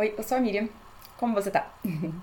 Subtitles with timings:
[0.00, 0.66] Oi, eu sou a Miriam.
[1.18, 1.70] Como você tá?
[1.84, 2.22] uh,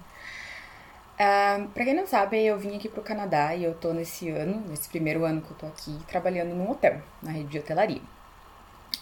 [1.76, 4.90] pra quem não sabe, eu vim aqui pro Canadá e eu tô nesse ano, nesse
[4.90, 8.02] primeiro ano que eu tô aqui, trabalhando num hotel, na rede de hotelaria.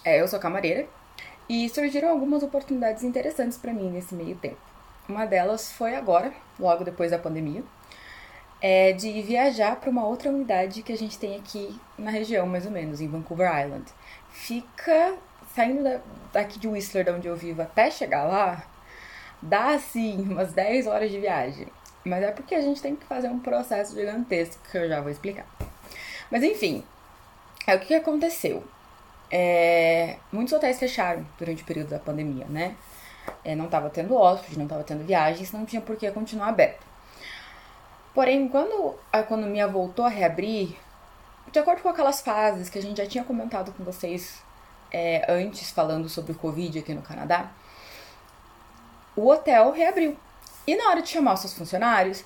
[0.04, 0.86] É, eu sou camareira
[1.48, 4.60] e surgiram algumas oportunidades interessantes para mim nesse meio tempo.
[5.08, 7.64] Uma delas foi agora, logo depois da pandemia,
[8.62, 12.66] é de viajar para uma outra unidade que a gente tem aqui na região, mais
[12.66, 13.86] ou menos, em Vancouver Island.
[14.32, 15.18] Fica
[15.56, 16.02] saindo da,
[16.36, 18.62] daqui de Whistler, de onde eu vivo, até chegar lá,
[19.42, 21.68] dá assim umas 10 horas de viagem.
[22.04, 25.10] Mas é porque a gente tem que fazer um processo gigantesco que eu já vou
[25.10, 25.46] explicar.
[26.30, 26.84] Mas enfim,
[27.66, 28.64] é o que aconteceu.
[29.32, 32.76] É, muitos hotéis fecharam durante o período da pandemia, né?
[33.44, 36.86] É, não estava tendo hóspede, não estava tendo viagens, não tinha por que continuar aberto.
[38.14, 40.76] Porém, quando a economia voltou a reabrir,
[41.52, 44.44] de acordo com aquelas fases que a gente já tinha comentado com vocês
[44.96, 47.52] é, antes, falando sobre o Covid aqui no Canadá,
[49.14, 50.16] o hotel reabriu.
[50.66, 52.24] E na hora de chamar os seus funcionários,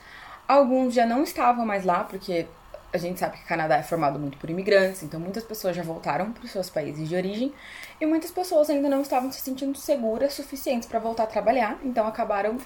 [0.48, 2.46] alguns já não estavam mais lá, porque
[2.94, 5.82] a gente sabe que o Canadá é formado muito por imigrantes, então muitas pessoas já
[5.82, 7.52] voltaram para os seus países de origem
[8.00, 12.06] e muitas pessoas ainda não estavam se sentindo seguras suficientes para voltar a trabalhar, então
[12.06, 12.58] acabaram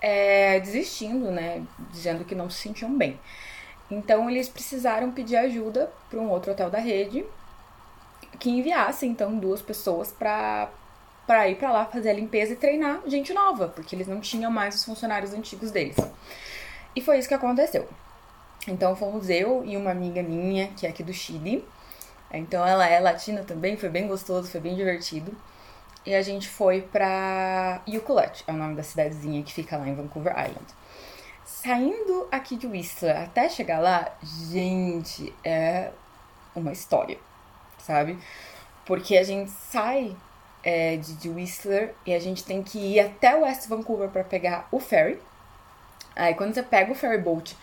[0.00, 3.20] é, desistindo, né, dizendo que não se sentiam bem.
[3.90, 7.26] Então eles precisaram pedir ajuda para um outro hotel da rede
[8.38, 10.70] que enviasse então duas pessoas para
[11.26, 14.50] para ir para lá fazer a limpeza e treinar gente nova, porque eles não tinham
[14.50, 15.96] mais os funcionários antigos deles.
[16.96, 17.88] E foi isso que aconteceu.
[18.66, 21.64] Então fomos eu e uma amiga minha, que é aqui do Chile.
[22.32, 25.32] Então ela é latina também, foi bem gostoso, foi bem divertido.
[26.04, 29.94] E a gente foi pra Ucluelet, é o nome da cidadezinha que fica lá em
[29.94, 30.66] Vancouver Island.
[31.44, 35.90] Saindo aqui de Whistler até chegar lá, gente, é
[36.56, 37.18] uma história,
[37.90, 38.16] sabe?
[38.86, 40.16] Porque a gente sai
[40.62, 44.68] é, de, de Whistler e a gente tem que ir até West Vancouver para pegar
[44.70, 45.18] o ferry.
[46.14, 47.56] Aí quando você pega o ferry boat,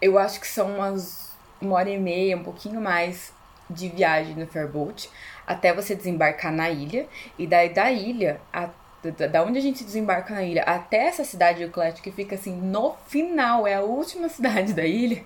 [0.00, 3.32] eu acho que são umas uma hora e meia, um pouquinho mais
[3.70, 5.08] de viagem no ferryboat
[5.46, 7.06] até você desembarcar na ilha.
[7.38, 8.70] E daí da ilha, a,
[9.02, 12.34] da, da onde a gente desembarca na ilha até essa cidade de Euclid, que fica
[12.36, 15.22] assim no final, é a última cidade da ilha,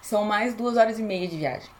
[0.00, 1.77] são mais duas horas e meia de viagem.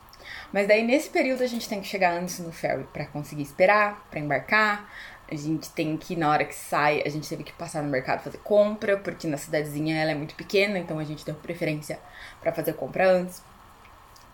[0.53, 4.07] Mas daí nesse período a gente tem que chegar antes no ferry para conseguir esperar,
[4.11, 4.91] para embarcar.
[5.31, 8.23] A gente tem que, na hora que sai, a gente teve que passar no mercado
[8.23, 11.99] fazer compra, porque na cidadezinha ela é muito pequena, então a gente deu preferência
[12.41, 13.43] para fazer compra antes.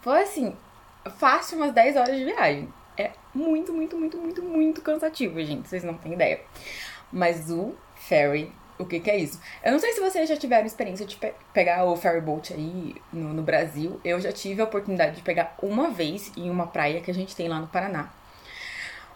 [0.02, 0.56] Foi assim,
[1.18, 2.72] fácil umas 10 horas de viagem.
[2.96, 5.68] É muito, muito, muito, muito, muito cansativo, gente.
[5.68, 6.40] Vocês não têm ideia.
[7.12, 9.40] Mas o ferry o que, que, é isso.
[9.62, 13.32] Eu não sei se vocês já tiveram experiência de pe pegar o ferryboat aí no,
[13.32, 14.00] no, Brasil.
[14.04, 17.36] Eu já tive a oportunidade de pegar uma vez em uma praia que a gente
[17.36, 18.10] tem lá no Paraná.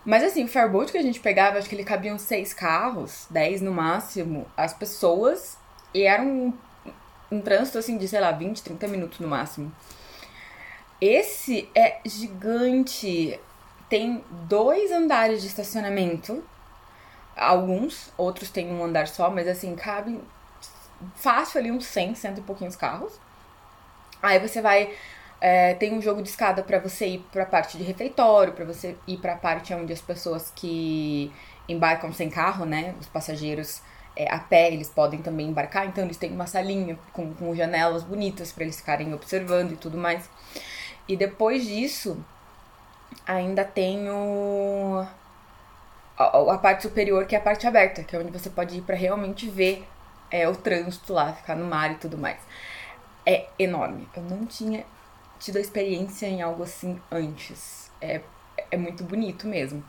[0.04, 3.26] Mas assim, o ferryboat que a gente pegava, acho que ele cabia uns seis carros,
[3.28, 5.58] dez no máximo, as pessoas,
[5.92, 6.52] e era um,
[7.30, 9.72] um trânsito assim de, sei lá, 20, 30 minutos no máximo.
[11.00, 13.38] Esse é gigante.
[13.88, 16.44] Tem dois andares de estacionamento
[17.38, 20.20] alguns, outros têm um andar só, mas assim, cabe
[21.14, 23.18] fácil ali uns 100, cento e pouquinhos carros.
[24.22, 24.94] Aí você vai.
[25.40, 28.96] É, tem um jogo de escada para você ir pra parte de refeitório, para você
[29.06, 31.32] ir pra parte onde as pessoas que
[31.68, 32.94] embarcam sem carro, né?
[33.00, 33.80] Os passageiros
[34.16, 38.02] é, a pé, eles podem também embarcar, então eles têm uma salinha com, com janelas
[38.02, 40.28] bonitas para eles ficarem observando e tudo mais.
[41.06, 42.18] E depois disso,
[43.24, 45.06] ainda tem o
[46.18, 48.82] a, a, parte superior, que é a parte aberta, que é onde você pode ir
[48.82, 49.86] para realmente ver
[50.30, 52.38] é, o trânsito lá, ficar no mar e tudo mais.
[53.24, 54.08] É enorme.
[54.16, 54.84] Eu não tinha
[55.38, 57.90] tido a experiência em algo assim antes.
[58.00, 58.20] É,
[58.70, 59.82] é muito bonito mesmo.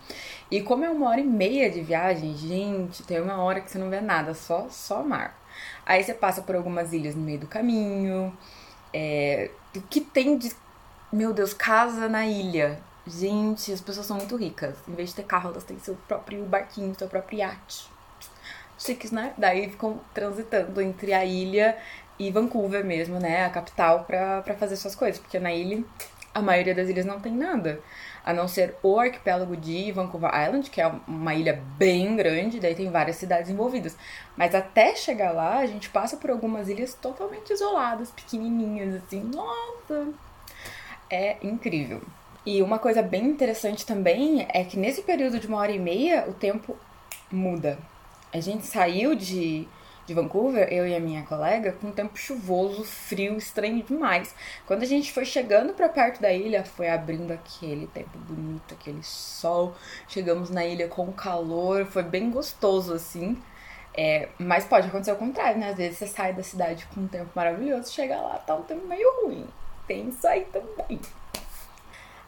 [0.52, 3.80] E como é uma hora e meia de viagem, gente, tem uma hora que você
[3.80, 5.38] não vê nada, só, só mar.
[5.86, 8.36] Aí você passa por algumas ilhas no meio do caminho.
[8.94, 10.52] É, o que tem de.
[11.12, 12.80] Meu Deus, casa na ilha.
[13.08, 14.76] Gente, as pessoas são muito ricas.
[14.88, 17.90] Em vez de ter carro, elas têm seu próprio barquinho, seu próprio iate.
[18.78, 19.34] Chiques, né?
[19.38, 21.78] Daí ficam transitando entre a ilha
[22.18, 23.46] e Vancouver mesmo, né?
[23.46, 25.20] A capital, pra, fazer suas coisas.
[25.20, 25.84] Porque na ilha,
[26.34, 27.82] a maioria das ilhas não tem nada.
[28.24, 32.76] A não ser o arquipélago de Vancouver Island, que é uma ilha bem grande, daí
[32.76, 33.98] tem várias cidades envolvidas.
[34.38, 39.22] Mas até chegar lá, a gente passa por algumas ilhas totalmente isoladas, pequenininhas, assim.
[39.22, 40.10] Nossa!
[41.10, 42.02] É incrível.
[42.52, 46.26] E uma coisa bem interessante também é que nesse período de uma hora e meia
[46.28, 46.76] o tempo
[47.32, 47.78] muda.
[48.34, 49.68] A gente saiu de,
[50.08, 54.34] de Vancouver, eu e a minha colega, com um tempo chuvoso, frio, estranho demais.
[54.66, 59.04] Quando a gente foi chegando para perto da ilha, foi abrindo aquele tempo bonito, aquele
[59.04, 59.76] sol.
[60.08, 63.38] Chegamos na ilha com calor, foi bem gostoso assim.
[63.94, 65.70] É, mas pode acontecer o contrário, né?
[65.70, 68.88] Às vezes você sai da cidade com um tempo maravilhoso, chega lá, tá um tempo
[68.88, 69.46] meio ruim.
[69.86, 71.00] Tem isso aí também.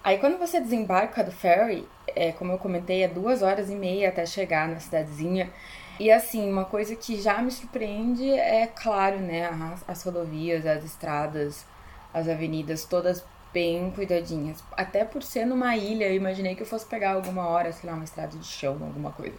[0.03, 4.09] Aí quando você desembarca do ferry, é, como eu comentei, é duas horas e meia
[4.09, 5.51] até chegar na cidadezinha.
[5.99, 10.83] E assim, uma coisa que já me surpreende é, claro, né, as, as rodovias, as
[10.83, 11.65] estradas,
[12.13, 14.63] as avenidas, todas bem cuidadinhas.
[14.75, 17.95] Até por ser numa ilha, eu imaginei que eu fosse pegar alguma hora, sei lá,
[17.95, 19.37] uma estrada de chão, alguma coisa.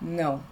[0.00, 0.42] Não.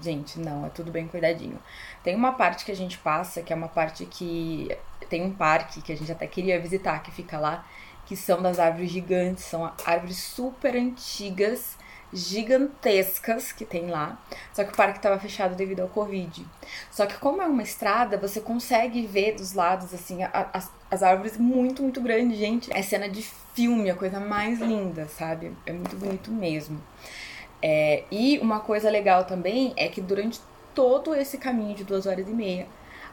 [0.00, 1.58] Gente, não, é tudo bem cuidadinho.
[2.02, 4.76] Tem uma parte que a gente passa, que é uma parte que
[5.08, 7.64] tem um parque que a gente até queria visitar, que fica lá,
[8.06, 11.76] que são das árvores gigantes, são árvores super antigas,
[12.12, 14.20] gigantescas que tem lá.
[14.52, 16.44] Só que o parque estava fechado devido ao Covid.
[16.90, 21.38] Só que como é uma estrada, você consegue ver dos lados assim as, as árvores
[21.38, 22.72] muito, muito grandes, gente.
[22.72, 23.22] É cena de
[23.54, 25.52] filme, a coisa mais linda, sabe?
[25.64, 26.80] É muito bonito mesmo.
[27.62, 30.40] É, e uma coisa legal também é que durante
[30.74, 32.66] todo esse caminho de duas horas e meia,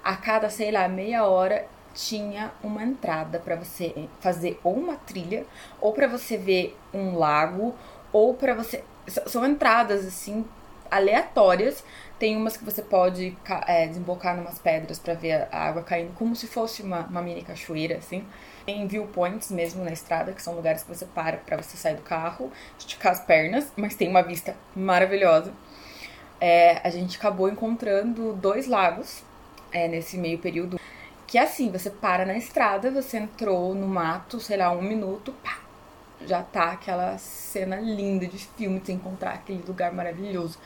[0.04, 5.46] a cada, sei lá, meia hora tinha uma entrada para você fazer ou uma trilha,
[5.82, 7.76] ou para você ver um lago,
[8.12, 8.84] ou para você.
[9.08, 10.46] São entradas assim
[10.90, 11.84] aleatórias.
[12.18, 16.36] Tem umas que você pode é, desembocar numas pedras para ver a água caindo, como
[16.36, 18.26] se fosse uma, uma mini cachoeira, assim.
[18.66, 22.02] Tem viewpoints mesmo na estrada, que são lugares que você para para você sair do
[22.02, 25.54] carro, esticar as pernas, mas tem uma vista maravilhosa.
[26.42, 29.24] É, a gente acabou encontrando dois lagos
[29.72, 30.80] é, nesse meio período.
[31.30, 35.32] Que é assim, você para na estrada, você entrou no mato, sei lá, um minuto,
[35.44, 35.60] pá,
[36.26, 40.58] já tá aquela cena linda de filme de você encontrar aquele lugar maravilhoso.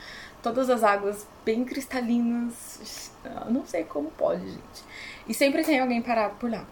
[0.42, 3.12] Todas as águas bem cristalinas.
[3.22, 4.84] Eu não sei como pode, gente.
[5.28, 6.64] E sempre tem alguém parado por lá.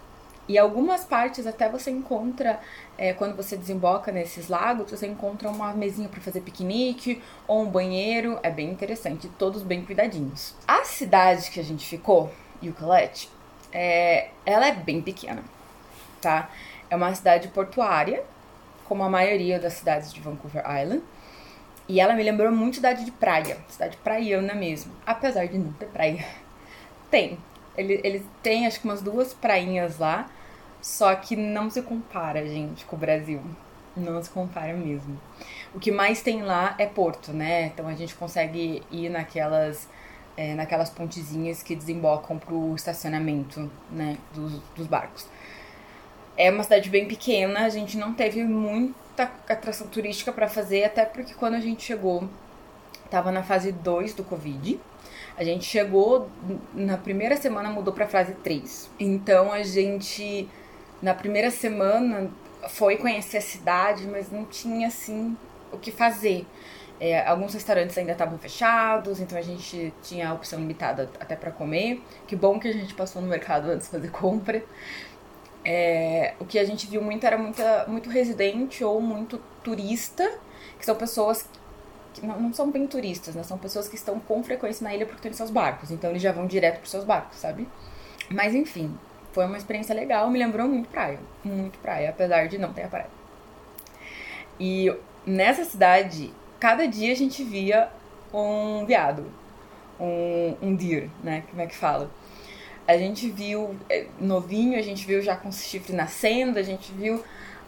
[0.49, 2.61] E algumas partes até você encontra,
[2.97, 7.71] é, quando você desemboca nesses lagos, você encontra uma mesinha para fazer piquenique ou um
[7.71, 8.39] banheiro.
[8.43, 10.55] É bem interessante, todos bem cuidadinhos.
[10.67, 13.29] A cidade que a gente ficou, Yucalete,
[13.73, 15.43] é, ela é bem pequena,
[16.21, 16.51] tá?
[16.91, 18.23] É uma cidade portuária,
[18.85, 21.03] como a maioria das cidades de Vancouver Island.
[21.89, 25.87] E ela me lembrou muito cidade de praia, cidade praiana mesmo, apesar de não ter
[25.87, 26.25] praia.
[27.11, 27.39] Tem.
[27.77, 30.29] Ele, ele tem acho que umas duas prainhas lá,
[30.81, 33.41] só que não se compara, gente, com o Brasil.
[33.97, 35.19] Não se compara mesmo.
[35.75, 37.67] O que mais tem lá é porto, né?
[37.67, 39.89] Então a gente consegue ir naquelas
[40.37, 45.27] é, naquelas pontezinhas que desembocam pro estacionamento, né, dos, dos barcos.
[46.37, 51.05] É uma cidade bem pequena, a gente não teve muita atração turística para fazer, até
[51.05, 52.29] porque quando a gente chegou,
[53.11, 54.81] tava na fase 2 do Covid.
[55.37, 56.29] A gente chegou
[56.75, 58.91] na primeira semana mudou para fase 3.
[58.99, 60.49] Então a gente
[61.01, 62.31] na primeira semana
[62.69, 65.37] foi conhecer a cidade, mas não tinha assim
[65.73, 66.47] o que fazer.
[67.05, 71.51] É, alguns restaurantes ainda estavam fechados, então a gente tinha a opção limitada até para
[71.51, 72.01] comer.
[72.29, 74.63] Que bom que a gente passou no mercado antes de fazer compra.
[75.65, 80.33] É, o que a gente viu muito era muita, muito residente ou muito turista,
[80.79, 81.45] que são pessoas
[82.15, 83.43] que não, não são bem turistas, né?
[83.43, 86.31] São pessoas que estão com frequência na ilha porque têm seus barcos, então eles já
[86.31, 87.67] vão direto para seus barcos, sabe?
[88.31, 88.97] Mas enfim,
[89.33, 92.89] foi uma experiência legal, me lembrou muito praia, muito praia, apesar de não ter a
[92.89, 93.11] praia.
[94.61, 94.95] E
[95.27, 96.33] nessa cidade
[96.63, 97.89] cada dia a gente via
[98.33, 99.27] um veado,
[99.99, 101.43] um, um deer, né?
[101.51, 102.09] Como é que fala?
[102.87, 107.21] A gente viu é, novinho, a gente viu já com chifre nascendo, a gente viu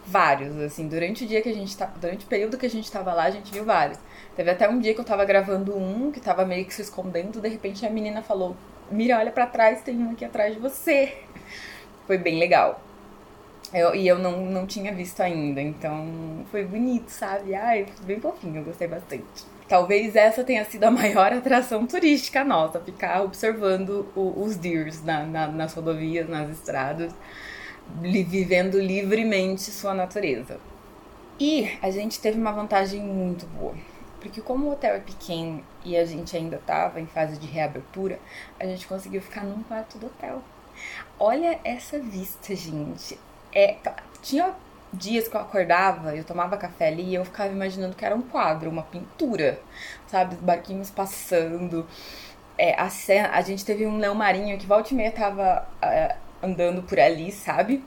[0.07, 2.89] vários, assim, durante o dia que a gente tá, durante o período que a gente
[2.89, 3.99] tava lá, a gente viu vários.
[4.33, 7.41] Teve até um dia que eu tava gravando um que tava meio que se escondendo,
[7.41, 8.55] de repente a menina falou:
[8.89, 11.17] "Mira, olha para trás, tem um aqui atrás de você".
[12.07, 12.81] Foi bem legal.
[13.75, 17.53] Eu, e eu não, não tinha visto ainda, então foi bonito, sabe?
[17.53, 19.25] Ai, bem fofinho, eu gostei bastante.
[19.67, 25.25] Talvez essa tenha sido a maior atração turística nossa, ficar observando o, os deers na,
[25.25, 27.13] na, nas rodovias, nas estradas,
[28.01, 30.57] li, vivendo livremente sua natureza.
[31.37, 33.75] E a gente teve uma vantagem muito boa,
[34.21, 38.19] porque como o hotel é pequeno e a gente ainda estava em fase de reabertura,
[38.57, 40.41] a gente conseguiu ficar num quarto do hotel.
[41.19, 43.17] Olha essa vista, gente.
[43.55, 43.77] É,
[44.21, 44.53] tinha
[44.91, 48.21] dias que eu acordava, eu tomava café ali e eu ficava imaginando que era um
[48.21, 49.59] quadro, uma pintura,
[50.07, 50.35] sabe?
[50.35, 51.87] Os barquinhos passando.
[52.57, 56.15] É, a, cena, a gente teve um leão marinho que volta e meia tava é,
[56.41, 57.83] andando por ali, sabe?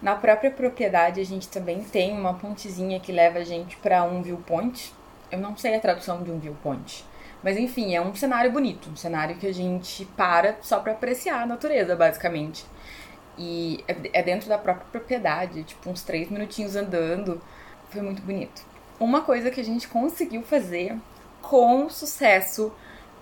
[0.00, 4.22] Na própria propriedade a gente também tem uma pontezinha que leva a gente para um
[4.22, 4.92] viewpoint.
[5.30, 7.04] Eu não sei a tradução de um viewpoint.
[7.42, 11.42] Mas enfim, é um cenário bonito, um cenário que a gente para só para apreciar
[11.42, 12.64] a natureza, basicamente.
[13.38, 17.40] E é, é dentro da própria propriedade, tipo, uns três minutinhos andando.
[17.90, 18.64] Foi muito bonito.
[18.98, 20.96] Uma coisa que a gente conseguiu fazer
[21.42, 22.72] com sucesso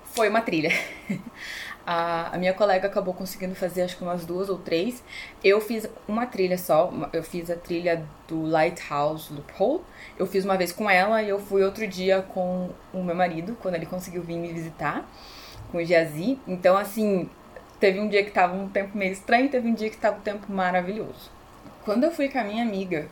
[0.04, 0.70] foi uma trilha.
[1.86, 5.04] A, a, minha colega acabou conseguindo fazer acho que umas duas ou três.
[5.42, 9.82] Eu fiz uma trilha só, eu fiz a trilha do Lighthouse Loophole.
[10.18, 13.54] Eu fiz uma vez com ela e eu fui outro dia com o meu marido,
[13.60, 15.06] quando ele conseguiu vir me visitar,
[15.70, 16.38] com o Jazi.
[16.48, 17.28] Então, assim,
[17.78, 20.22] teve um dia que tava um tempo meio estranho, teve um dia que tava um
[20.22, 21.30] tempo maravilhoso.
[21.84, 23.08] Quando eu fui com a minha amiga,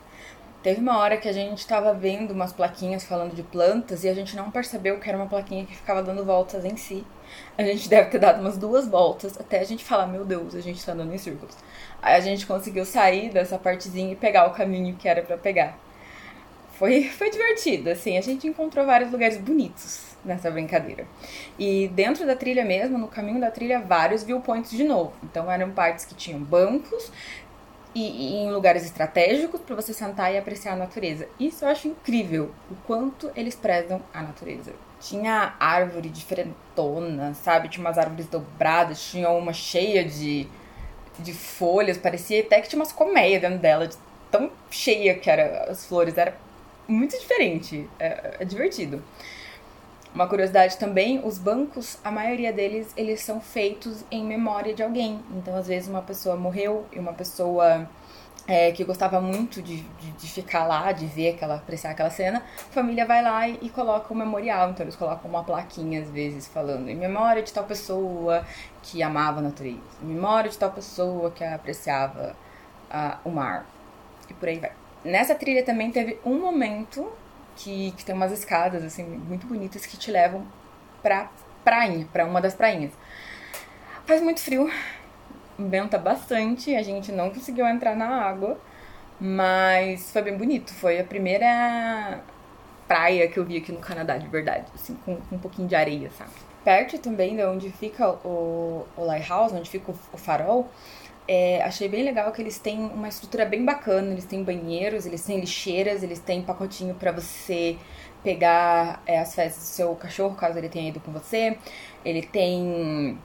[0.63, 4.15] Teve uma hora que a gente estava vendo umas plaquinhas falando de plantas e a
[4.15, 7.05] gente não percebeu que era uma plaquinha que ficava dando voltas em si.
[7.59, 10.61] A gente deve ter dado umas duas voltas até a gente falar, meu Deus, a
[10.61, 11.57] gente está andando em círculos.
[12.01, 15.77] Aí a gente conseguiu sair dessa partezinha e pegar o caminho que era para pegar.
[16.75, 21.07] Foi, foi divertido, assim, a gente encontrou vários lugares bonitos nessa brincadeira.
[21.59, 25.13] E dentro da trilha mesmo, no caminho da trilha, vários viewpoints de novo.
[25.23, 27.11] Então eram partes que tinham bancos,
[27.95, 31.29] e, e em lugares estratégicos para você sentar e apreciar a natureza.
[31.39, 34.73] Isso eu acho incrível, o quanto eles prezam a natureza.
[35.01, 37.69] Tinha árvore diferentona, sabe?
[37.69, 40.47] Tinha umas árvores dobradas, tinha uma cheia de,
[41.19, 43.97] de folhas, parecia até que tinha umas colmeias dentro dela, de
[44.31, 46.17] tão cheia que eram as flores.
[46.17, 46.37] Era
[46.87, 49.03] muito diferente, é, é divertido.
[50.15, 55.21] Uma curiosidade também, os bancos, a maioria deles, eles são feitos em memória de alguém.
[55.31, 57.89] Então, às vezes, uma pessoa morreu e uma pessoa
[58.47, 62.43] é, que gostava muito de, de, de, ficar lá, de ver aquela, apreciar aquela cena,
[62.59, 64.71] a família vai lá e, e coloca um memorial.
[64.71, 68.45] Então, eles colocam uma plaquinha, às vezes, falando em memória de tal pessoa
[68.83, 72.37] que amava a natureza, em memória de tal pessoa que apreciava
[72.91, 73.65] uh, o mar.
[74.29, 74.73] E por aí vai.
[75.03, 77.11] Nessa trilha também teve um momento
[77.57, 80.47] que, que tem umas escadas, assim, muito bonitas que te levam
[81.03, 81.31] pra
[81.65, 82.93] prainha, pra uma das prainhas.
[84.07, 84.71] Faz muito frio,
[85.59, 88.59] venta bastante, a gente não conseguiu entrar na água,
[89.21, 90.73] mas foi bem bonito.
[90.73, 92.21] Foi a primeira
[92.89, 95.75] praia que eu vi aqui no Canadá, de verdade, assim, com, com um pouquinho de
[95.75, 96.31] areia, sabe?
[96.65, 100.71] Perto também de onde fica o, o lighthouse, onde fica o, o farol,
[101.27, 104.13] é, achei bem legal que eles têm uma estrutura bem bacana.
[104.13, 107.79] Eles têm banheiros, eles têm lixeiras, eles têm pacotinho para você
[108.23, 111.57] pegar é, as fezes do seu cachorro, caso ele tenha ido com você.
[112.05, 113.19] Ele tem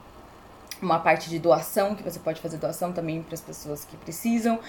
[0.80, 4.60] uma parte de doação, que você pode fazer doação também para as pessoas que precisam.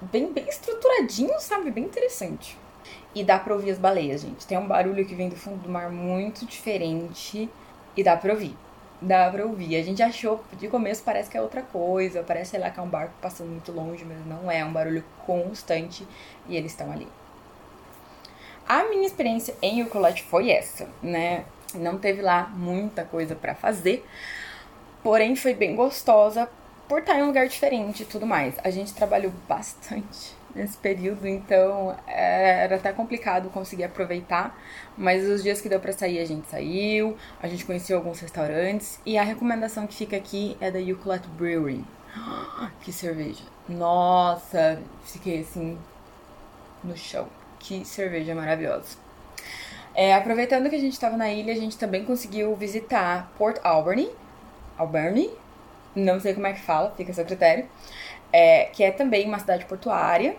[0.00, 1.70] Bem, bem estruturadinho, sabe?
[1.70, 2.58] Bem interessante.
[3.14, 4.46] E dá pra ouvir as baleias, gente.
[4.46, 7.48] Tem um barulho que vem do fundo do mar muito diferente
[7.96, 8.56] e dá pra ouvir
[9.00, 9.76] dá pra ouvir.
[9.76, 12.82] A gente achou, de começo parece que é outra coisa, parece, sei lá, que é
[12.82, 16.06] um barco passando muito longe, mas não é, é um barulho constante
[16.48, 17.08] e eles estão ali.
[18.68, 21.44] A minha experiência em Ukulele foi essa, né?
[21.74, 24.06] Não teve lá muita coisa para fazer,
[25.02, 26.48] porém foi bem gostosa
[26.88, 28.54] por estar em um lugar diferente e tudo mais.
[28.62, 34.56] A gente trabalhou bastante nesse período, então é, era até complicado conseguir aproveitar,
[34.96, 39.00] mas os dias que deu para sair a gente saiu, a gente conheceu alguns restaurantes
[39.04, 41.84] e a recomendação que fica aqui é da Eucalypt Brewery.
[42.80, 43.42] Que cerveja!
[43.68, 45.78] Nossa, fiquei assim
[46.82, 47.26] no chão.
[47.58, 48.98] Que cerveja maravilhosa.
[49.94, 54.10] É, aproveitando que a gente estava na ilha, a gente também conseguiu visitar Port Alberni,
[54.76, 55.30] Alberni,
[55.94, 57.66] não sei como é que fala, fica a seu critério
[58.34, 60.36] é, que é também uma cidade portuária.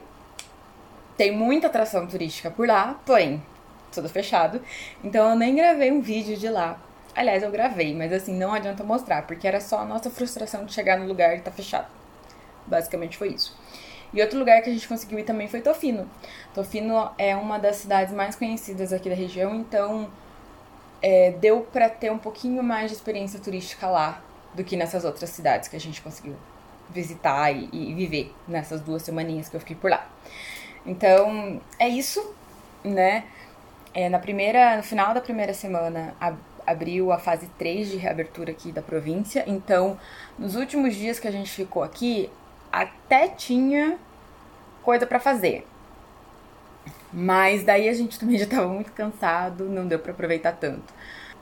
[1.16, 3.42] Tem muita atração turística por lá, porém,
[3.90, 4.62] tudo fechado.
[5.02, 6.78] Então eu nem gravei um vídeo de lá.
[7.16, 10.74] Aliás, eu gravei, mas assim, não adianta mostrar, porque era só a nossa frustração de
[10.74, 11.88] chegar no lugar e tá fechado.
[12.68, 13.58] Basicamente foi isso.
[14.14, 16.10] E outro lugar que a gente conseguiu ir também foi Tofino.
[16.54, 20.10] Tofino é uma das cidades mais conhecidas aqui da região, então
[21.02, 24.22] é, deu para ter um pouquinho mais de experiência turística lá
[24.54, 26.36] do que nessas outras cidades que a gente conseguiu
[26.90, 30.08] visitar e, e viver nessas duas semaninhas que eu fiquei por lá.
[30.86, 32.34] Então, é isso,
[32.84, 33.26] né?
[33.94, 38.52] É, na primeira, no final da primeira semana, ab abriu a fase 3 de reabertura
[38.52, 39.44] aqui da província.
[39.46, 40.00] Então,
[40.38, 42.30] nos últimos dias que a gente ficou aqui,
[42.72, 43.98] até tinha
[44.82, 45.66] coisa para fazer.
[47.14, 50.94] Mas daí a gente também já tava muito cansado, não deu para aproveitar tanto.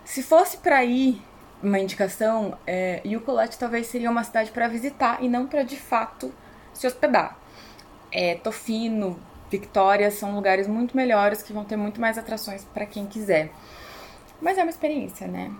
[0.03, 1.21] Se fosse para ir
[1.63, 6.32] uma indicação, é, Yucolete talvez seria uma cidade para visitar e não para de fato
[6.74, 7.38] se hospedar.
[8.12, 9.17] É, Tofino,
[9.50, 13.50] Victoria são lugares muito melhores que vão ter muito mais atrações para quem quiser.
[14.41, 15.51] Mas é uma experiência, né?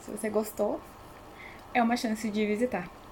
[0.00, 0.80] Se você gostou,
[1.74, 2.88] é uma chance de visitar.